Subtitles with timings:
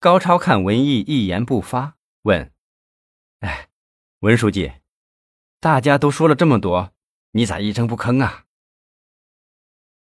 [0.00, 2.52] 高超看文艺一言不发，问
[3.40, 3.68] ：“哎，
[4.20, 4.74] 文书记，
[5.58, 6.92] 大家都说了这么多，
[7.32, 8.44] 你咋一声不吭啊？”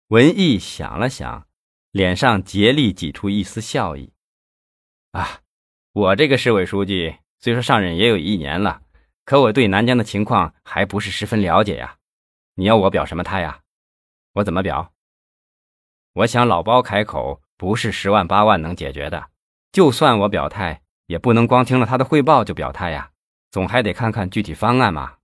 [0.08, 1.48] 文艺想了想，
[1.92, 4.12] 脸上竭力挤出一丝笑意
[5.12, 5.40] ：“啊，
[5.94, 8.82] 我这个市委书记虽说上任也有一年了，
[9.24, 11.98] 可我对南疆的情况还不是十分了解呀。
[12.56, 13.62] 你要我表什么态呀？
[14.34, 14.94] 我怎么表？
[16.12, 19.30] 我想老包开口不是十万八万能解决的。”
[19.78, 23.12] 就算我表态，也不能光听了他的汇报就表态呀，
[23.52, 25.18] 总还得看看具体方案嘛，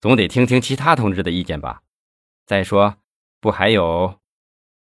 [0.00, 1.82] 总得听听其他同志的意见吧。
[2.46, 2.96] 再说，
[3.38, 4.18] 不还有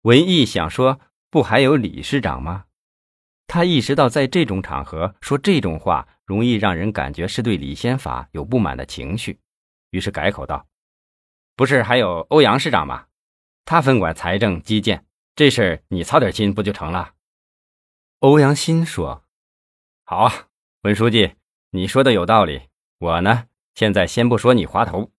[0.03, 2.67] 文艺想说，不还有李市长吗？
[3.47, 9.41] 他意识到在这种场合说这种话，容易让人感觉是对李先法有不满的情绪，
[9.89, 10.65] 于是改口道
[11.57, 13.07] ：“不是还有欧阳市长吗？
[13.65, 17.15] 他分管财政基建，这事儿你操点心不就成了？”
[18.21, 19.23] 欧阳新说
[20.05, 20.31] ：“好啊，
[20.83, 21.33] 文书记，
[21.71, 22.61] 你说的有道理。
[22.99, 25.09] 我呢，现在先不说你滑头，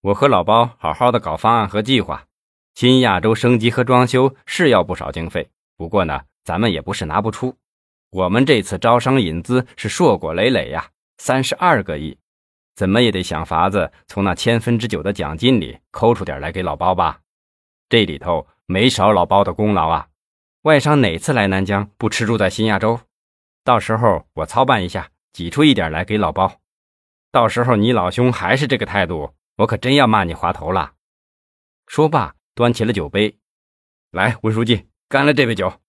[0.00, 2.26] 我和老包好好的搞方案和计划。
[2.74, 7.56] 新亚洲升级和装修是要不少经费，不过呢，咱们也不是拿不出。
[8.10, 12.18] 我们这次招商引资是硕果累累呀，三十二个亿，
[12.74, 17.20] 怎么也得想法子从那千分之九的奖金里抠出点来给老包吧。
[17.88, 20.08] 这里头没少老包的功劳啊。”
[20.62, 23.00] 外商哪次来南疆不吃住在新亚洲？
[23.64, 26.60] 到时候我操办一下，挤出一点来给老包。
[27.32, 30.92] 到时候你老兄还是这个态度，我可真要骂你滑头了。
[31.86, 33.38] 说罢，端起了酒杯，
[34.10, 35.80] 来，文书记，干了这杯酒。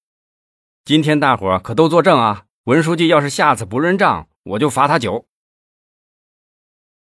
[0.85, 2.45] 今天大伙可都作证啊！
[2.63, 5.27] 文书记要是下次不认账，我就罚他酒。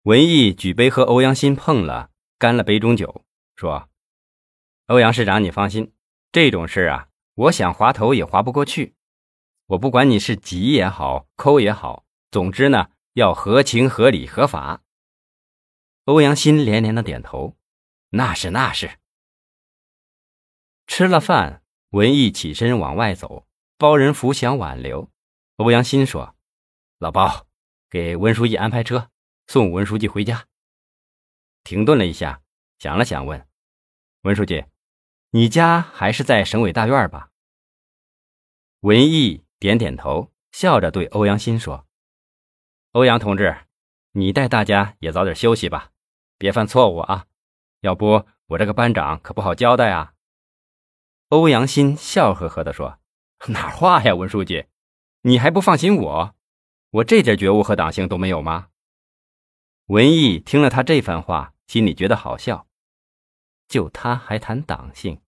[0.03, 3.25] 文艺举杯和欧阳新碰了，干了杯中酒，
[3.57, 3.89] 说
[4.87, 5.91] ：“欧阳市长，你放心，
[6.31, 7.07] 这种事啊。”
[7.39, 8.95] 我想滑头也滑不过去，
[9.67, 14.83] 我不管你是挤也好，抠也好，总之呢要合情合理合法。
[16.03, 17.55] 欧阳新连连的点头，
[18.09, 18.99] 那是那是。
[20.85, 23.47] 吃了饭，文艺起身往外走，
[23.77, 25.09] 包人福想挽留。
[25.55, 26.35] 欧阳新说
[26.99, 27.47] ：“老包，
[27.89, 29.09] 给文书记安排车，
[29.47, 30.45] 送文书记回家。”
[31.63, 32.41] 停顿了一下，
[32.79, 33.47] 想了想，问
[34.23, 34.65] ：“文书记，
[35.29, 37.27] 你家还是在省委大院吧？”
[38.81, 41.85] 文艺点点头，笑着对欧阳新说
[42.93, 43.65] ：“欧阳同志，
[44.13, 45.91] 你带大家也早点休息吧，
[46.37, 47.25] 别犯错误啊，
[47.81, 50.13] 要不我这个班长可不好交代啊。”
[51.27, 52.99] 欧阳新笑呵呵地说
[53.49, 54.67] ：“哪话呀，文书记，
[55.23, 56.35] 你还不放心我？
[56.91, 58.69] 我这点觉悟和党性都没有吗？”
[59.87, 62.65] 文艺听了他这番话，心里觉得好笑，
[63.67, 65.21] 就他还谈党性。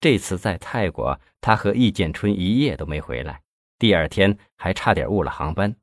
[0.00, 3.42] 这次在泰国，他和易建春一夜都没回来，
[3.78, 5.76] 第二天还差点误了航班。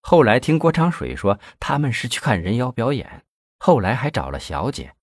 [0.00, 3.24] 后来听郭长水说，他们是去看人妖表演，
[3.58, 4.94] 后来还找了小姐。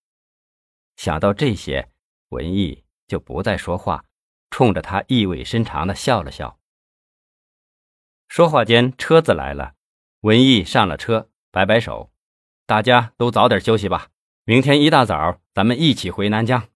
[0.97, 1.89] 想到这些，
[2.29, 4.03] 文艺就不再说话，
[4.49, 6.59] 冲着他意味深长的笑了笑。
[8.27, 9.75] 说话间，车子来了，
[10.21, 12.11] 文艺上了车，摆摆手
[12.65, 14.09] ：“大家都早点休息吧，
[14.43, 16.67] 明天一大早咱们一起回南疆。”